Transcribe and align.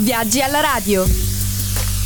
Viaggi 0.00 0.40
alla 0.40 0.58
radio. 0.58 1.04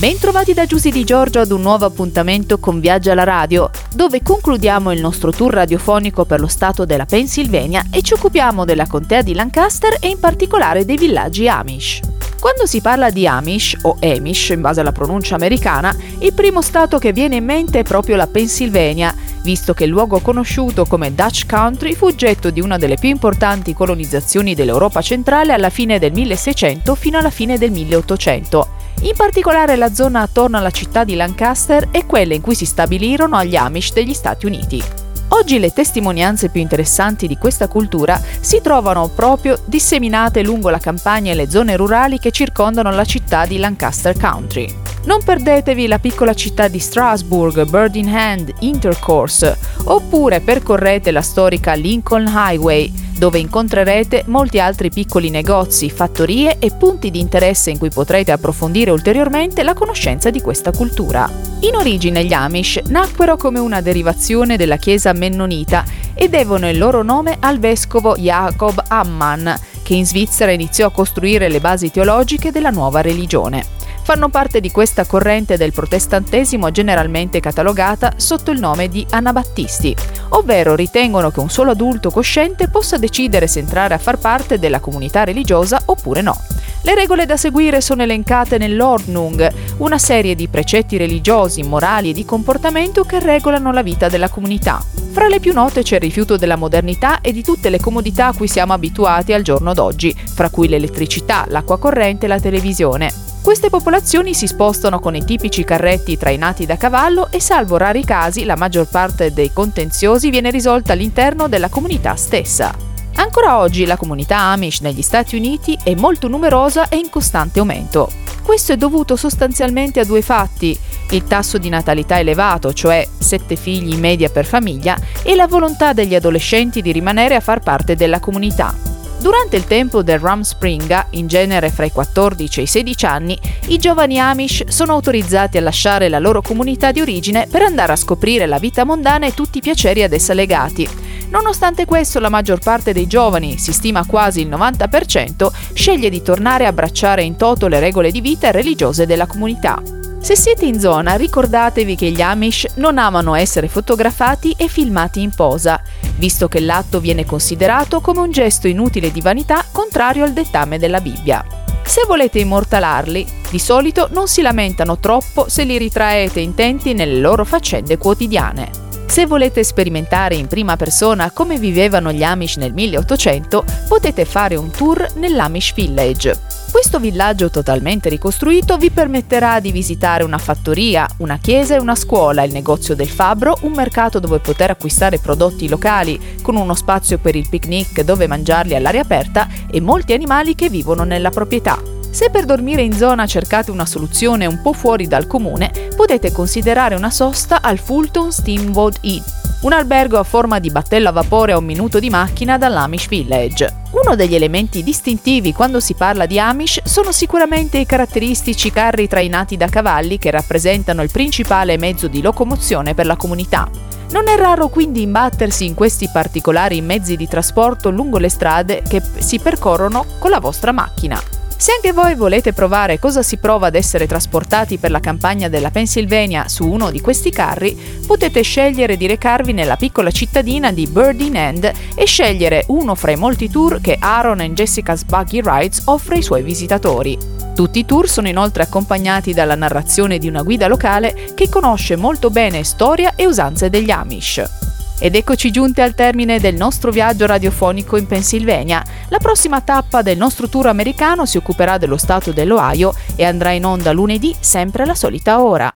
Bentrovati 0.00 0.52
da 0.52 0.66
Giusy 0.66 0.90
Di 0.90 1.04
Giorgio 1.04 1.38
ad 1.38 1.52
un 1.52 1.60
nuovo 1.60 1.84
appuntamento 1.84 2.58
con 2.58 2.80
Viaggi 2.80 3.10
alla 3.10 3.22
radio, 3.22 3.70
dove 3.94 4.22
concludiamo 4.24 4.90
il 4.90 5.00
nostro 5.00 5.30
tour 5.30 5.54
radiofonico 5.54 6.24
per 6.24 6.40
lo 6.40 6.48
stato 6.48 6.84
della 6.84 7.06
Pennsylvania 7.06 7.84
e 7.92 8.02
ci 8.02 8.14
occupiamo 8.14 8.64
della 8.64 8.88
contea 8.88 9.22
di 9.22 9.34
Lancaster 9.34 9.98
e 10.00 10.08
in 10.08 10.18
particolare 10.18 10.84
dei 10.84 10.96
villaggi 10.96 11.46
Amish. 11.46 12.00
Quando 12.40 12.66
si 12.66 12.80
parla 12.80 13.10
di 13.10 13.24
Amish 13.24 13.76
o 13.82 13.96
Amish 14.00 14.48
in 14.48 14.62
base 14.62 14.80
alla 14.80 14.90
pronuncia 14.90 15.36
americana, 15.36 15.94
il 16.18 16.32
primo 16.32 16.62
stato 16.62 16.98
che 16.98 17.12
viene 17.12 17.36
in 17.36 17.44
mente 17.44 17.78
è 17.78 17.84
proprio 17.84 18.16
la 18.16 18.26
Pennsylvania, 18.26 19.14
visto 19.46 19.74
che 19.74 19.84
il 19.84 19.90
luogo 19.90 20.18
conosciuto 20.18 20.86
come 20.86 21.14
Dutch 21.14 21.46
Country 21.46 21.94
fu 21.94 22.06
oggetto 22.06 22.50
di 22.50 22.60
una 22.60 22.78
delle 22.78 22.96
più 22.96 23.10
importanti 23.10 23.74
colonizzazioni 23.74 24.56
dell'Europa 24.56 25.00
centrale 25.00 25.52
alla 25.52 25.70
fine 25.70 26.00
del 26.00 26.10
1600 26.10 26.96
fino 26.96 27.18
alla 27.18 27.30
fine 27.30 27.56
del 27.56 27.70
1800. 27.70 28.68
In 29.02 29.12
particolare 29.16 29.76
la 29.76 29.94
zona 29.94 30.22
attorno 30.22 30.58
alla 30.58 30.70
città 30.70 31.04
di 31.04 31.14
Lancaster 31.14 31.90
è 31.92 32.06
quella 32.06 32.34
in 32.34 32.40
cui 32.40 32.56
si 32.56 32.66
stabilirono 32.66 33.36
agli 33.36 33.54
Amish 33.54 33.92
degli 33.92 34.14
Stati 34.14 34.46
Uniti. 34.46 35.05
Oggi 35.28 35.58
le 35.58 35.72
testimonianze 35.72 36.50
più 36.50 36.60
interessanti 36.60 37.26
di 37.26 37.36
questa 37.36 37.66
cultura 37.66 38.20
si 38.40 38.60
trovano 38.62 39.08
proprio 39.08 39.58
disseminate 39.64 40.42
lungo 40.42 40.70
la 40.70 40.78
campagna 40.78 41.32
e 41.32 41.34
le 41.34 41.50
zone 41.50 41.76
rurali 41.76 42.18
che 42.18 42.30
circondano 42.30 42.90
la 42.90 43.04
città 43.04 43.44
di 43.44 43.58
Lancaster 43.58 44.16
Country. 44.16 44.72
Non 45.04 45.22
perdetevi 45.24 45.86
la 45.86 45.98
piccola 45.98 46.34
città 46.34 46.68
di 46.68 46.78
Strasbourg, 46.78 47.64
Bird 47.64 47.96
in 47.96 48.08
Hand, 48.08 48.52
Intercourse, 48.60 49.56
oppure 49.84 50.40
percorrete 50.40 51.10
la 51.10 51.22
storica 51.22 51.74
Lincoln 51.74 52.26
Highway, 52.26 52.92
dove 53.16 53.38
incontrerete 53.38 54.24
molti 54.26 54.60
altri 54.60 54.90
piccoli 54.90 55.30
negozi, 55.30 55.90
fattorie 55.90 56.58
e 56.58 56.70
punti 56.72 57.10
di 57.10 57.20
interesse 57.20 57.70
in 57.70 57.78
cui 57.78 57.90
potrete 57.90 58.32
approfondire 58.32 58.90
ulteriormente 58.90 59.62
la 59.62 59.74
conoscenza 59.74 60.30
di 60.30 60.40
questa 60.40 60.72
cultura. 60.72 61.30
In 61.60 61.74
origine 61.76 62.24
gli 62.24 62.32
Amish 62.32 62.80
nacquero 62.88 63.36
come 63.36 63.58
una 63.58 63.80
derivazione 63.80 64.56
della 64.56 64.76
chiesa 64.76 65.12
mennonita 65.12 65.84
e 66.14 66.28
devono 66.28 66.68
il 66.68 66.78
loro 66.78 67.02
nome 67.02 67.36
al 67.40 67.58
vescovo 67.58 68.14
Jacob 68.16 68.82
Amman, 68.88 69.58
che 69.82 69.94
in 69.94 70.06
Svizzera 70.06 70.52
iniziò 70.52 70.86
a 70.86 70.92
costruire 70.92 71.48
le 71.48 71.60
basi 71.60 71.90
teologiche 71.90 72.50
della 72.50 72.70
nuova 72.70 73.00
religione 73.00 73.76
fanno 74.06 74.28
parte 74.28 74.60
di 74.60 74.70
questa 74.70 75.04
corrente 75.04 75.56
del 75.56 75.72
protestantesimo 75.72 76.70
generalmente 76.70 77.40
catalogata 77.40 78.12
sotto 78.14 78.52
il 78.52 78.60
nome 78.60 78.86
di 78.86 79.04
anabattisti, 79.10 79.96
ovvero 80.30 80.74
ritengono 80.74 81.30
che 81.30 81.40
un 81.40 81.50
solo 81.50 81.72
adulto 81.72 82.10
cosciente 82.10 82.68
possa 82.68 82.98
decidere 82.98 83.46
se 83.46 83.60
entrare 83.60 83.94
a 83.94 83.98
far 83.98 84.18
parte 84.18 84.58
della 84.58 84.80
comunità 84.80 85.24
religiosa 85.24 85.80
oppure 85.86 86.22
no. 86.22 86.40
Le 86.82 86.94
regole 86.94 87.26
da 87.26 87.36
seguire 87.36 87.80
sono 87.80 88.02
elencate 88.02 88.58
nell'Ordnung, 88.58 89.52
una 89.78 89.98
serie 89.98 90.34
di 90.34 90.46
precetti 90.46 90.96
religiosi, 90.96 91.62
morali 91.62 92.10
e 92.10 92.12
di 92.12 92.24
comportamento 92.24 93.02
che 93.04 93.18
regolano 93.18 93.72
la 93.72 93.82
vita 93.82 94.08
della 94.08 94.28
comunità. 94.28 94.80
Fra 95.10 95.26
le 95.26 95.40
più 95.40 95.52
note 95.52 95.82
c'è 95.82 95.96
il 95.96 96.02
rifiuto 96.02 96.36
della 96.36 96.56
modernità 96.56 97.20
e 97.22 97.32
di 97.32 97.42
tutte 97.42 97.70
le 97.70 97.80
comodità 97.80 98.26
a 98.28 98.34
cui 98.34 98.46
siamo 98.46 98.72
abituati 98.72 99.32
al 99.32 99.42
giorno 99.42 99.74
d'oggi, 99.74 100.14
fra 100.14 100.50
cui 100.50 100.68
l'elettricità, 100.68 101.46
l'acqua 101.48 101.78
corrente 101.78 102.26
e 102.26 102.28
la 102.28 102.38
televisione. 102.38 103.25
Queste 103.46 103.70
popolazioni 103.70 104.34
si 104.34 104.48
spostano 104.48 104.98
con 104.98 105.14
i 105.14 105.24
tipici 105.24 105.62
carretti 105.62 106.16
trainati 106.16 106.66
da 106.66 106.76
cavallo 106.76 107.30
e 107.30 107.40
salvo 107.40 107.76
rari 107.76 108.04
casi 108.04 108.42
la 108.42 108.56
maggior 108.56 108.88
parte 108.88 109.32
dei 109.32 109.52
contenziosi 109.52 110.30
viene 110.30 110.50
risolta 110.50 110.94
all'interno 110.94 111.46
della 111.46 111.68
comunità 111.68 112.16
stessa. 112.16 112.74
Ancora 113.14 113.60
oggi 113.60 113.86
la 113.86 113.96
comunità 113.96 114.40
Amish 114.40 114.80
negli 114.80 115.00
Stati 115.00 115.36
Uniti 115.36 115.78
è 115.80 115.94
molto 115.94 116.26
numerosa 116.26 116.88
e 116.88 116.96
in 116.96 117.08
costante 117.08 117.60
aumento. 117.60 118.10
Questo 118.42 118.72
è 118.72 118.76
dovuto 118.76 119.14
sostanzialmente 119.14 120.00
a 120.00 120.04
due 120.04 120.22
fatti, 120.22 120.76
il 121.10 121.22
tasso 121.22 121.56
di 121.56 121.68
natalità 121.68 122.18
elevato, 122.18 122.72
cioè 122.72 123.06
7 123.16 123.54
figli 123.54 123.92
in 123.92 124.00
media 124.00 124.28
per 124.28 124.44
famiglia, 124.44 124.98
e 125.22 125.36
la 125.36 125.46
volontà 125.46 125.92
degli 125.92 126.16
adolescenti 126.16 126.82
di 126.82 126.90
rimanere 126.90 127.36
a 127.36 127.40
far 127.40 127.60
parte 127.60 127.94
della 127.94 128.18
comunità. 128.18 128.95
Durante 129.26 129.56
il 129.56 129.64
tempo 129.64 130.04
del 130.04 130.20
Ramspringa, 130.20 131.08
in 131.10 131.26
genere 131.26 131.70
fra 131.70 131.84
i 131.84 131.90
14 131.90 132.60
e 132.60 132.62
i 132.62 132.66
16 132.66 133.06
anni, 133.06 133.36
i 133.66 133.76
giovani 133.76 134.20
Amish 134.20 134.68
sono 134.68 134.92
autorizzati 134.92 135.58
a 135.58 135.62
lasciare 135.62 136.08
la 136.08 136.20
loro 136.20 136.40
comunità 136.40 136.92
di 136.92 137.00
origine 137.00 137.48
per 137.50 137.62
andare 137.62 137.90
a 137.90 137.96
scoprire 137.96 138.46
la 138.46 138.60
vita 138.60 138.84
mondana 138.84 139.26
e 139.26 139.34
tutti 139.34 139.58
i 139.58 139.62
piaceri 139.62 140.04
ad 140.04 140.12
essa 140.12 140.32
legati. 140.32 140.88
Nonostante 141.28 141.86
questo, 141.86 142.20
la 142.20 142.28
maggior 142.28 142.60
parte 142.60 142.92
dei 142.92 143.08
giovani, 143.08 143.58
si 143.58 143.72
stima 143.72 144.06
quasi 144.06 144.42
il 144.42 144.48
90%, 144.48 145.50
sceglie 145.72 146.08
di 146.08 146.22
tornare 146.22 146.64
a 146.64 146.68
abbracciare 146.68 147.24
in 147.24 147.34
toto 147.34 147.66
le 147.66 147.80
regole 147.80 148.12
di 148.12 148.20
vita 148.20 148.46
e 148.46 148.52
religiose 148.52 149.06
della 149.06 149.26
comunità. 149.26 149.82
Se 150.20 150.34
siete 150.34 150.66
in 150.66 150.78
zona, 150.80 151.14
ricordatevi 151.14 151.94
che 151.94 152.10
gli 152.10 152.20
Amish 152.20 152.66
non 152.76 152.96
amano 152.98 153.34
essere 153.34 153.66
fotografati 153.66 154.54
e 154.56 154.66
filmati 154.68 155.20
in 155.20 155.30
posa, 155.34 155.80
visto 156.16 156.48
che 156.48 156.60
l'atto 156.60 157.00
viene 157.00 157.24
considerato 157.24 158.00
come 158.00 158.20
un 158.20 158.30
gesto 158.30 158.68
inutile 158.68 159.10
di 159.10 159.20
vanità 159.20 159.64
contrario 159.70 160.24
al 160.24 160.32
dettame 160.32 160.78
della 160.78 161.00
Bibbia. 161.00 161.44
Se 161.84 162.02
volete 162.06 162.40
immortalarli, 162.40 163.26
di 163.48 163.58
solito 163.58 164.08
non 164.12 164.26
si 164.26 164.42
lamentano 164.42 164.98
troppo 164.98 165.48
se 165.48 165.64
li 165.64 165.78
ritraete 165.78 166.40
intenti 166.40 166.94
nelle 166.94 167.20
loro 167.20 167.44
faccende 167.44 167.96
quotidiane. 167.96 168.84
Se 169.06 169.24
volete 169.24 169.62
sperimentare 169.62 170.34
in 170.34 170.46
prima 170.46 170.76
persona 170.76 171.30
come 171.30 171.58
vivevano 171.58 172.12
gli 172.12 172.22
Amish 172.22 172.56
nel 172.56 172.74
1800, 172.74 173.64
potete 173.88 174.24
fare 174.24 174.56
un 174.56 174.70
tour 174.70 175.06
nell'Amish 175.14 175.72
Village, 175.74 176.38
questo 176.76 176.98
villaggio 176.98 177.48
totalmente 177.48 178.10
ricostruito 178.10 178.76
vi 178.76 178.90
permetterà 178.90 179.60
di 179.60 179.72
visitare 179.72 180.24
una 180.24 180.36
fattoria, 180.36 181.08
una 181.20 181.38
chiesa 181.38 181.74
e 181.74 181.78
una 181.78 181.94
scuola, 181.94 182.42
il 182.42 182.52
negozio 182.52 182.94
del 182.94 183.08
fabbro, 183.08 183.56
un 183.62 183.72
mercato 183.72 184.20
dove 184.20 184.40
poter 184.40 184.72
acquistare 184.72 185.18
prodotti 185.18 185.70
locali, 185.70 186.36
con 186.42 186.54
uno 186.54 186.74
spazio 186.74 187.16
per 187.16 187.34
il 187.34 187.48
picnic 187.48 188.02
dove 188.02 188.26
mangiarli 188.26 188.74
all'aria 188.74 189.00
aperta 189.00 189.48
e 189.70 189.80
molti 189.80 190.12
animali 190.12 190.54
che 190.54 190.68
vivono 190.68 191.04
nella 191.04 191.30
proprietà. 191.30 191.80
Se 192.10 192.28
per 192.28 192.44
dormire 192.44 192.82
in 192.82 192.92
zona 192.92 193.26
cercate 193.26 193.70
una 193.70 193.86
soluzione 193.86 194.44
un 194.44 194.60
po' 194.60 194.74
fuori 194.74 195.06
dal 195.06 195.26
comune, 195.26 195.72
potete 195.96 196.30
considerare 196.30 196.94
una 196.94 197.10
sosta 197.10 197.62
al 197.62 197.78
Fulton 197.78 198.30
Steamboat 198.30 198.98
Inn, 199.00 199.22
un 199.60 199.72
albergo 199.72 200.18
a 200.18 200.22
forma 200.22 200.58
di 200.58 200.70
battello 200.70 201.08
a 201.08 201.12
vapore 201.12 201.52
a 201.52 201.58
un 201.58 201.64
minuto 201.64 201.98
di 201.98 202.10
macchina 202.10 202.58
dall'Amish 202.58 203.08
Village. 203.08 203.84
Uno 203.92 204.14
degli 204.14 204.34
elementi 204.34 204.82
distintivi 204.82 205.52
quando 205.52 205.80
si 205.80 205.94
parla 205.94 206.26
di 206.26 206.38
Amish 206.38 206.82
sono 206.84 207.12
sicuramente 207.12 207.78
i 207.78 207.86
caratteristici 207.86 208.70
carri 208.70 209.08
trainati 209.08 209.56
da 209.56 209.68
cavalli 209.68 210.18
che 210.18 210.30
rappresentano 210.30 211.02
il 211.02 211.10
principale 211.10 211.78
mezzo 211.78 212.06
di 212.06 212.20
locomozione 212.20 212.94
per 212.94 213.06
la 213.06 213.16
comunità. 213.16 213.68
Non 214.10 214.28
è 214.28 214.36
raro 214.36 214.68
quindi 214.68 215.02
imbattersi 215.02 215.64
in 215.64 215.74
questi 215.74 216.08
particolari 216.12 216.80
mezzi 216.80 217.16
di 217.16 217.26
trasporto 217.26 217.90
lungo 217.90 218.18
le 218.18 218.28
strade 218.28 218.82
che 218.86 219.02
si 219.18 219.38
percorrono 219.38 220.04
con 220.18 220.30
la 220.30 220.38
vostra 220.38 220.70
macchina. 220.70 221.20
Se 221.58 221.72
anche 221.72 221.92
voi 221.92 222.14
volete 222.14 222.52
provare 222.52 222.98
cosa 222.98 223.22
si 223.22 223.38
prova 223.38 223.68
ad 223.68 223.74
essere 223.74 224.06
trasportati 224.06 224.76
per 224.76 224.90
la 224.90 225.00
campagna 225.00 225.48
della 225.48 225.70
Pennsylvania 225.70 226.48
su 226.48 226.68
uno 226.68 226.90
di 226.90 227.00
questi 227.00 227.30
carri, 227.30 227.74
potete 228.06 228.42
scegliere 228.42 228.98
di 228.98 229.06
recarvi 229.06 229.54
nella 229.54 229.76
piccola 229.76 230.10
cittadina 230.10 230.70
di 230.70 230.86
Bird 230.86 231.18
in 231.18 231.34
End 231.34 231.72
e 231.94 232.04
scegliere 232.04 232.64
uno 232.68 232.94
fra 232.94 233.12
i 233.12 233.16
molti 233.16 233.48
tour 233.48 233.80
che 233.80 233.96
Aaron 233.98 234.42
e 234.42 234.52
Jessica's 234.52 235.04
Buggy 235.04 235.40
Rides 235.42 235.82
offre 235.86 236.16
ai 236.16 236.22
suoi 236.22 236.42
visitatori. 236.42 237.16
Tutti 237.54 237.78
i 237.78 237.86
tour 237.86 238.06
sono 238.06 238.28
inoltre 238.28 238.62
accompagnati 238.62 239.32
dalla 239.32 239.54
narrazione 239.54 240.18
di 240.18 240.28
una 240.28 240.42
guida 240.42 240.66
locale 240.66 241.32
che 241.34 241.48
conosce 241.48 241.96
molto 241.96 242.28
bene 242.28 242.64
storia 242.64 243.14
e 243.16 243.26
usanze 243.26 243.70
degli 243.70 243.90
Amish. 243.90 244.65
Ed 244.98 245.14
eccoci 245.14 245.50
giunti 245.50 245.82
al 245.82 245.94
termine 245.94 246.40
del 246.40 246.54
nostro 246.54 246.90
viaggio 246.90 247.26
radiofonico 247.26 247.98
in 247.98 248.06
Pennsylvania. 248.06 248.82
La 249.08 249.18
prossima 249.18 249.60
tappa 249.60 250.00
del 250.00 250.16
nostro 250.16 250.48
tour 250.48 250.68
americano 250.68 251.26
si 251.26 251.36
occuperà 251.36 251.76
dello 251.76 251.98
stato 251.98 252.32
dell'Ohio 252.32 252.94
e 253.14 253.24
andrà 253.24 253.50
in 253.50 253.66
onda 253.66 253.92
lunedì 253.92 254.34
sempre 254.40 254.84
alla 254.84 254.94
solita 254.94 255.42
ora. 255.42 255.72